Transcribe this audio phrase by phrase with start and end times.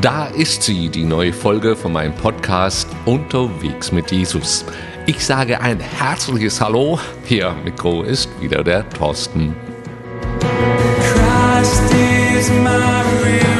[0.00, 4.64] Da ist sie, die neue Folge von meinem Podcast Unterwegs mit Jesus.
[5.06, 6.98] Ich sage ein herzliches Hallo.
[7.24, 9.56] Hier am Mikro ist wieder der Thorsten.
[11.00, 11.94] Christ
[12.36, 12.76] is my
[13.24, 13.55] reward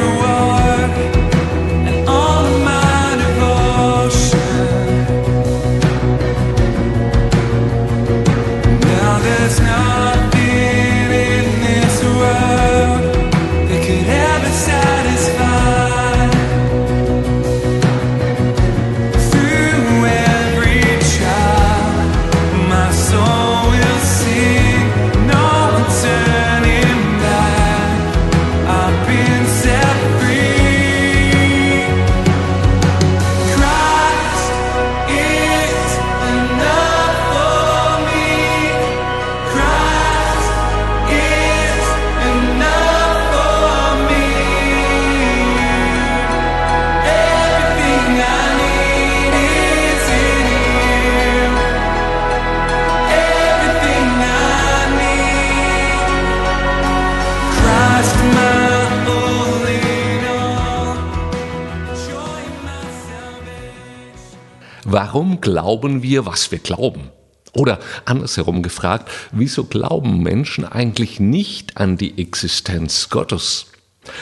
[64.99, 67.11] Warum glauben wir, was wir glauben?
[67.53, 73.67] Oder andersherum gefragt, wieso glauben Menschen eigentlich nicht an die Existenz Gottes?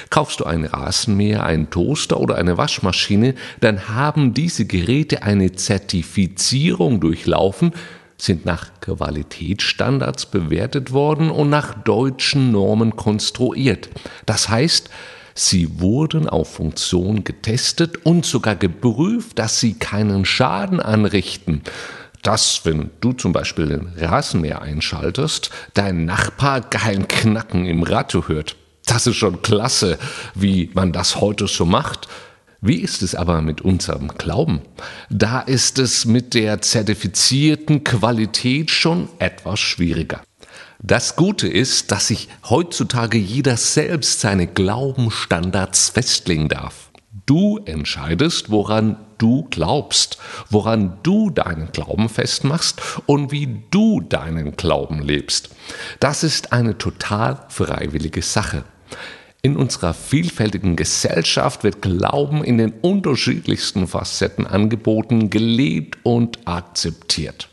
[0.09, 6.99] Kaufst du ein Rasenmäher, einen Toaster oder eine Waschmaschine, dann haben diese Geräte eine Zertifizierung
[6.99, 7.71] durchlaufen,
[8.17, 13.87] sind nach Qualitätsstandards bewertet worden und nach deutschen Normen konstruiert.
[14.25, 14.89] Das heißt,
[15.35, 21.61] sie wurden auf Funktion getestet und sogar geprüft, dass sie keinen Schaden anrichten.
[22.23, 28.55] Dass, wenn du zum Beispiel den Rasenmäher einschaltest, dein Nachbar kein Knacken im Radio hört.
[28.87, 29.99] Das ist schon klasse,
[30.33, 32.07] wie man das heute so macht.
[32.61, 34.61] Wie ist es aber mit unserem Glauben?
[35.11, 40.21] Da ist es mit der zertifizierten Qualität schon etwas schwieriger.
[40.87, 46.91] Das Gute ist, dass sich heutzutage jeder selbst seine Glaubensstandards festlegen darf.
[47.25, 50.19] Du entscheidest, woran du glaubst,
[50.51, 55.49] woran du deinen Glauben festmachst und wie du deinen Glauben lebst.
[55.99, 58.63] Das ist eine total freiwillige Sache.
[59.41, 67.49] In unserer vielfältigen Gesellschaft wird Glauben in den unterschiedlichsten Facetten angeboten, gelebt und akzeptiert.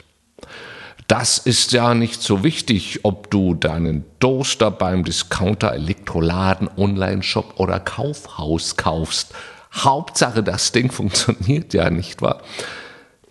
[1.08, 7.80] Das ist ja nicht so wichtig, ob du deinen Toaster beim Discounter, Elektroladen, Online-Shop oder
[7.80, 9.34] Kaufhaus kaufst.
[9.74, 12.42] Hauptsache, das Ding funktioniert ja nicht wahr?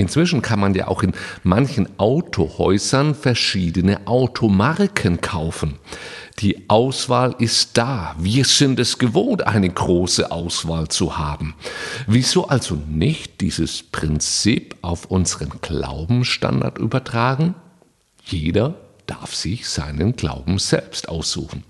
[0.02, 1.14] Inzwischen kann man ja auch in
[1.44, 5.78] manchen Autohäusern verschiedene Automarken kaufen.
[6.40, 8.16] Die Auswahl ist da.
[8.18, 11.54] Wir sind es gewohnt, eine große Auswahl zu haben.
[12.08, 17.54] Wieso also nicht dieses Prinzip auf unseren Glaubensstandard übertragen?
[18.26, 18.74] Jeder
[19.06, 21.64] darf sich seinen Glauben selbst aussuchen.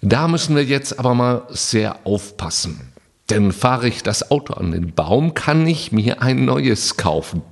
[0.00, 2.94] Da müssen wir jetzt aber mal sehr aufpassen.
[3.30, 7.42] Denn fahre ich das Auto an den Baum, kann ich mir ein neues kaufen.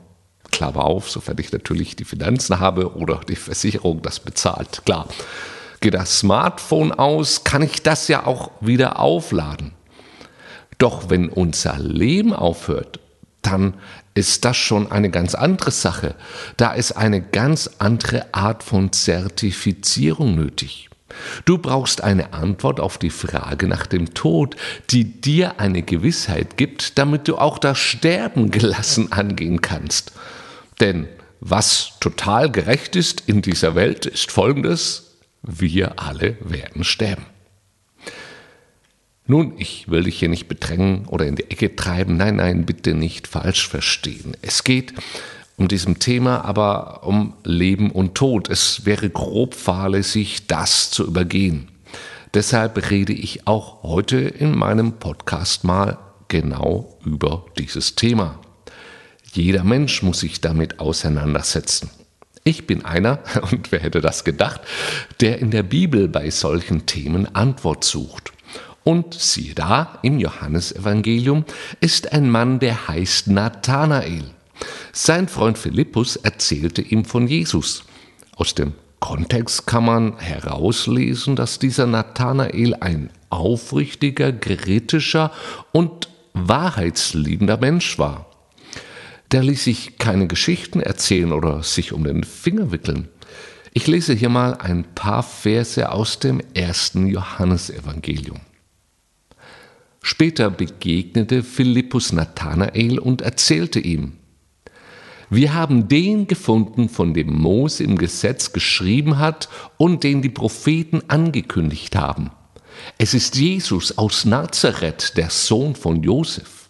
[0.50, 4.82] Klammer auf, sofern ich natürlich die Finanzen habe oder die Versicherung das bezahlt.
[4.84, 5.06] Klar.
[5.81, 9.72] Geht das Smartphone aus, kann ich das ja auch wieder aufladen.
[10.78, 13.00] Doch wenn unser Leben aufhört,
[13.43, 13.75] dann
[14.14, 16.14] ist das schon eine ganz andere Sache.
[16.56, 20.88] Da ist eine ganz andere Art von Zertifizierung nötig.
[21.44, 24.56] Du brauchst eine Antwort auf die Frage nach dem Tod,
[24.91, 30.12] die dir eine Gewissheit gibt, damit du auch das Sterben gelassen angehen kannst.
[30.81, 31.09] Denn
[31.41, 37.27] was total gerecht ist in dieser Welt, ist Folgendes, wir alle werden sterben.
[39.28, 42.17] Nun, ich will dich hier nicht bedrängen oder in die Ecke treiben.
[42.17, 44.37] Nein, nein, bitte nicht falsch verstehen.
[44.41, 44.94] Es geht
[45.56, 48.49] um diesem Thema aber um Leben und Tod.
[48.49, 51.69] Es wäre grob fahrlässig, das zu übergehen.
[52.34, 55.99] Deshalb rede ich auch heute in meinem Podcast mal
[56.29, 58.38] genau über dieses Thema.
[59.32, 61.91] Jeder Mensch muss sich damit auseinandersetzen.
[62.44, 63.20] Ich bin einer,
[63.50, 64.61] und wer hätte das gedacht,
[65.20, 68.32] der in der Bibel bei solchen Themen Antwort sucht.
[68.85, 71.44] Und siehe da, im Johannesevangelium
[71.81, 74.25] ist ein Mann, der heißt Nathanael.
[74.98, 77.84] Sein Freund Philippus erzählte ihm von Jesus.
[78.34, 85.32] Aus dem Kontext kann man herauslesen, dass dieser Nathanael ein aufrichtiger, kritischer
[85.72, 88.31] und wahrheitsliebender Mensch war.
[89.32, 93.08] Der ließ sich keine Geschichten erzählen oder sich um den Finger wickeln.
[93.75, 98.40] Ich lese hier mal ein paar Verse aus dem ersten Johannesevangelium.
[100.00, 104.14] Später begegnete Philippus Nathanael und erzählte ihm,
[105.28, 111.02] wir haben den gefunden, von dem Mose im Gesetz geschrieben hat und den die Propheten
[111.08, 112.31] angekündigt haben.
[112.99, 116.69] Es ist Jesus aus Nazareth, der Sohn von Josef.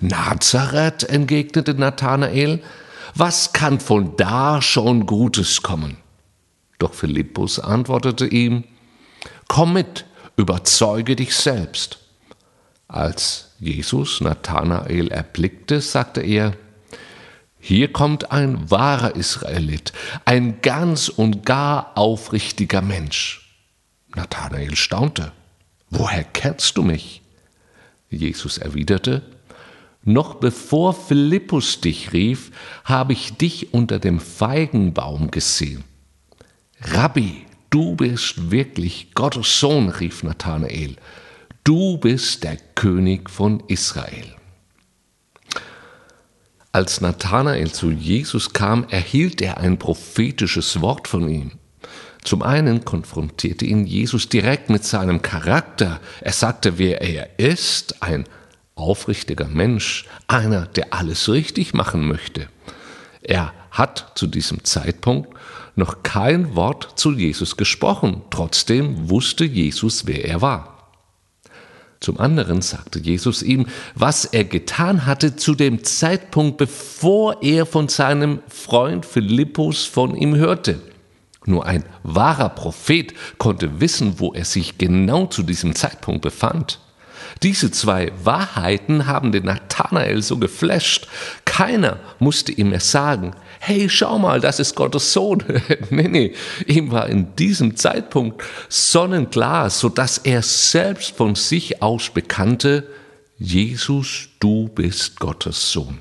[0.00, 2.62] Nazareth, entgegnete Nathanael,
[3.14, 5.96] was kann von da schon Gutes kommen?
[6.78, 8.64] Doch Philippus antwortete ihm,
[9.48, 10.04] Komm mit,
[10.36, 11.98] überzeuge dich selbst.
[12.88, 16.52] Als Jesus Nathanael erblickte, sagte er,
[17.66, 19.92] hier kommt ein wahrer Israelit,
[20.24, 23.56] ein ganz und gar aufrichtiger Mensch.
[24.14, 25.32] Nathanael staunte.
[25.90, 27.22] Woher kennst du mich?
[28.08, 29.22] Jesus erwiderte,
[30.04, 32.52] noch bevor Philippus dich rief,
[32.84, 35.82] habe ich dich unter dem Feigenbaum gesehen.
[36.80, 40.94] Rabbi, du bist wirklich Gottes Sohn, rief Nathanael.
[41.64, 44.36] Du bist der König von Israel.
[46.76, 51.52] Als Nathanael zu Jesus kam, erhielt er ein prophetisches Wort von ihm.
[52.22, 56.00] Zum einen konfrontierte ihn Jesus direkt mit seinem Charakter.
[56.20, 58.24] Er sagte, wer er ist, ein
[58.74, 62.46] aufrichtiger Mensch, einer, der alles richtig machen möchte.
[63.22, 65.30] Er hat zu diesem Zeitpunkt
[65.76, 70.75] noch kein Wort zu Jesus gesprochen, trotzdem wusste Jesus, wer er war.
[72.06, 73.66] Zum anderen sagte Jesus ihm,
[73.96, 80.36] was er getan hatte zu dem Zeitpunkt, bevor er von seinem Freund Philippus von ihm
[80.36, 80.80] hörte.
[81.46, 86.78] Nur ein wahrer Prophet konnte wissen, wo er sich genau zu diesem Zeitpunkt befand.
[87.42, 91.06] Diese zwei Wahrheiten haben den Nathanael so geflasht.
[91.44, 95.42] Keiner musste ihm mehr sagen, hey, schau mal, das ist Gottes Sohn.
[95.90, 96.34] nee, nee,
[96.66, 102.88] ihm war in diesem Zeitpunkt sonnenklar, so dass er selbst von sich aus bekannte,
[103.38, 105.98] Jesus, du bist Gottes Sohn.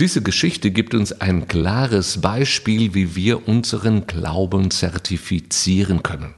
[0.00, 6.34] Diese Geschichte gibt uns ein klares Beispiel, wie wir unseren Glauben zertifizieren können.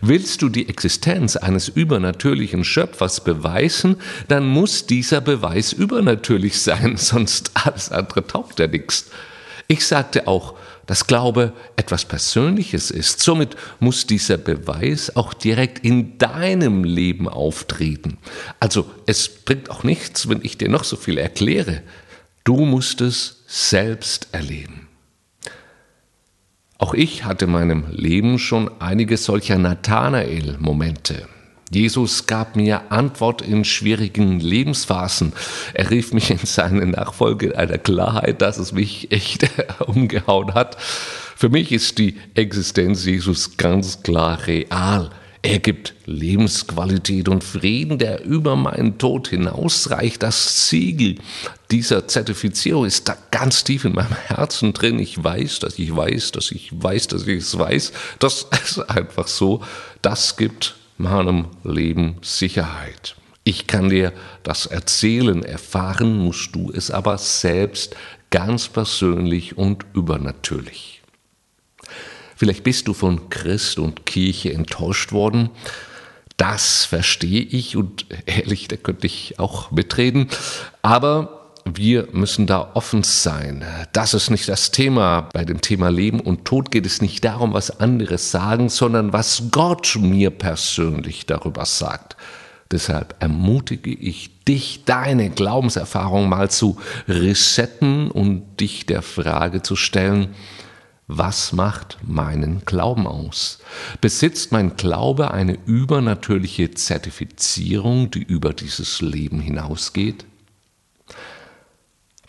[0.00, 3.96] Willst du die Existenz eines übernatürlichen Schöpfers beweisen,
[4.28, 9.10] dann muss dieser Beweis übernatürlich sein, sonst alles andere taugt ja nichts.
[9.68, 10.54] Ich sagte auch,
[10.86, 13.20] dass Glaube etwas Persönliches ist.
[13.20, 18.18] Somit muss dieser Beweis auch direkt in deinem Leben auftreten.
[18.60, 21.82] Also es bringt auch nichts, wenn ich dir noch so viel erkläre.
[22.44, 24.85] Du musst es selbst erleben.
[26.78, 31.26] Auch ich hatte in meinem Leben schon einige solcher Nathanael-Momente.
[31.72, 35.32] Jesus gab mir Antwort in schwierigen Lebensphasen.
[35.74, 39.48] Er rief mich in seine Nachfolge in einer Klarheit, dass es mich echt
[39.86, 40.76] umgehauen hat.
[40.78, 45.10] Für mich ist die Existenz Jesus ganz klar real.
[45.46, 50.20] Er gibt Lebensqualität und Frieden, der über meinen Tod hinausreicht.
[50.20, 51.18] Das Siegel
[51.70, 54.98] dieser Zertifizierung ist da ganz tief in meinem Herzen drin.
[54.98, 57.92] Ich weiß, dass ich weiß, dass ich weiß, dass ich es weiß.
[58.18, 59.62] Das ist einfach so.
[60.02, 63.14] Das gibt meinem Leben Sicherheit.
[63.44, 64.12] Ich kann dir
[64.42, 67.94] das erzählen, erfahren musst du es aber selbst
[68.30, 71.02] ganz persönlich und übernatürlich.
[72.36, 75.50] Vielleicht bist du von Christ und Kirche enttäuscht worden.
[76.36, 80.28] Das verstehe ich und ehrlich, da könnte ich auch mitreden.
[80.82, 83.64] Aber wir müssen da offen sein.
[83.92, 85.22] Das ist nicht das Thema.
[85.32, 89.44] Bei dem Thema Leben und Tod geht es nicht darum, was andere sagen, sondern was
[89.50, 92.16] Gott mir persönlich darüber sagt.
[92.70, 100.34] Deshalb ermutige ich dich, deine Glaubenserfahrung mal zu resetten und dich der Frage zu stellen,
[101.08, 103.60] was macht meinen Glauben aus?
[104.00, 110.24] Besitzt mein Glaube eine übernatürliche Zertifizierung, die über dieses Leben hinausgeht?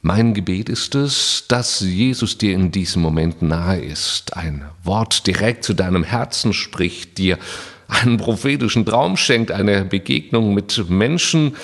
[0.03, 5.63] Mein Gebet ist es, dass Jesus dir in diesem Moment nahe ist, ein Wort direkt
[5.63, 7.39] zu deinem Herzen spricht, dir
[7.88, 11.55] einen prophetischen Traum schenkt, eine Begegnung mit Menschen,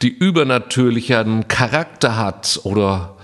[0.00, 3.16] die übernatürlichen Charakter hat oder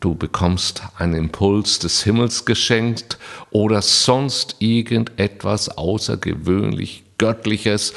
[0.00, 3.18] du bekommst einen Impuls des Himmels geschenkt
[3.50, 7.94] oder sonst irgendetwas außergewöhnlich Göttliches,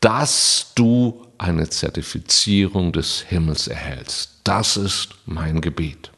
[0.00, 4.40] dass du eine Zertifizierung des Himmels erhältst.
[4.44, 6.10] Das ist mein Gebet.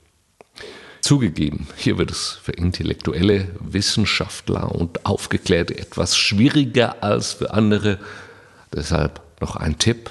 [1.01, 7.99] Zugegeben, hier wird es für intellektuelle Wissenschaftler und Aufgeklärte etwas schwieriger als für andere.
[8.73, 10.11] Deshalb noch ein Tipp.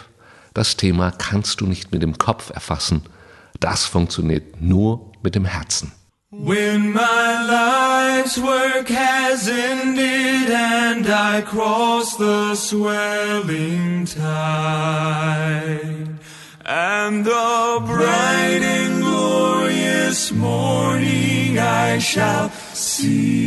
[0.53, 3.03] Das Thema kannst du nicht mit dem Kopf erfassen.
[3.61, 5.91] Das funktioniert nur mit dem Herzen.
[6.33, 16.07] When my life's work has ended and I cross the swelling tide,
[16.65, 23.41] and the bright and glorious morning I shall see.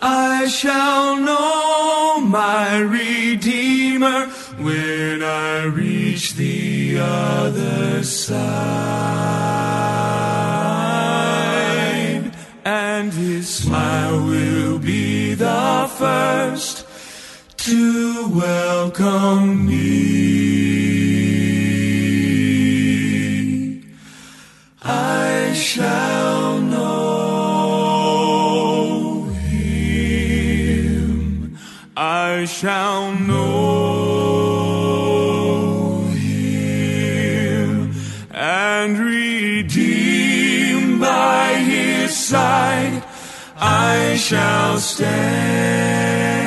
[0.00, 4.93] I shall know my Redeemer reach
[6.94, 8.44] the other side.
[12.64, 16.86] And his smile will be the first
[17.58, 19.74] to welcome me.
[24.82, 27.64] I shall know
[29.50, 31.58] him.
[31.96, 33.12] I shall
[38.84, 40.44] and redeemed
[41.00, 43.02] by his side.
[43.56, 46.44] I shall stand.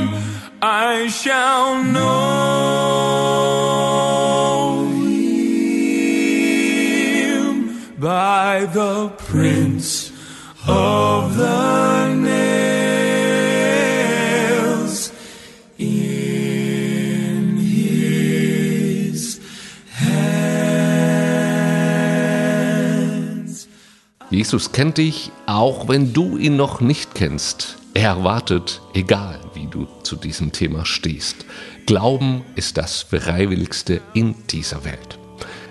[0.61, 2.39] I shall know
[7.15, 9.98] him by the prince
[24.39, 27.75] Jesus kennt dich, auch wenn du ihn noch nicht kennst.
[27.93, 31.45] Er wartet, egal wie du zu diesem Thema stehst.
[31.85, 35.19] Glauben ist das Freiwilligste in dieser Welt.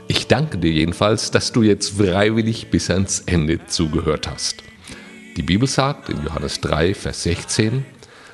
[0.06, 4.56] Ich danke dir jedenfalls, dass du jetzt freiwillig bis ans Ende zugehört hast.
[5.38, 7.86] Die Bibel sagt in Johannes 3, Vers 16,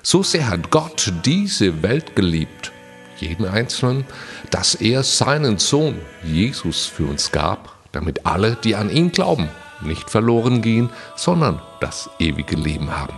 [0.03, 2.73] So sehr hat Gott diese Welt geliebt,
[3.21, 4.05] jeden Einzelnen,
[4.51, 9.49] dass er seinen Sohn Jesus für uns gab, damit alle, die an ihn glauben,
[9.85, 13.17] nicht verloren gehen, sondern das ewige Leben haben.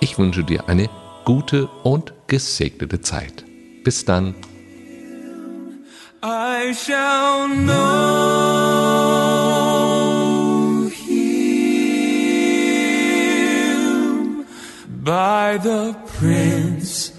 [0.00, 0.88] Ich wünsche dir eine
[1.24, 3.44] gute und gesegnete Zeit.
[3.84, 4.34] Bis dann.
[6.24, 8.82] I shall know
[15.04, 17.12] by the Prince